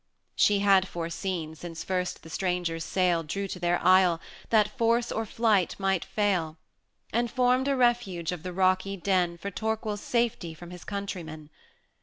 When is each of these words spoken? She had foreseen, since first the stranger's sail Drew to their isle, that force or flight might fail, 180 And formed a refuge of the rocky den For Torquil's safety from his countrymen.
She 0.35 0.61
had 0.61 0.87
foreseen, 0.87 1.53
since 1.53 1.83
first 1.83 2.23
the 2.23 2.29
stranger's 2.31 2.83
sail 2.83 3.21
Drew 3.21 3.47
to 3.49 3.59
their 3.59 3.79
isle, 3.85 4.19
that 4.49 4.75
force 4.75 5.11
or 5.11 5.27
flight 5.27 5.75
might 5.77 6.03
fail, 6.03 6.57
180 7.11 7.19
And 7.19 7.29
formed 7.29 7.67
a 7.67 7.75
refuge 7.75 8.31
of 8.31 8.41
the 8.41 8.51
rocky 8.51 8.97
den 8.97 9.37
For 9.37 9.51
Torquil's 9.51 10.01
safety 10.01 10.55
from 10.55 10.71
his 10.71 10.83
countrymen. 10.85 11.51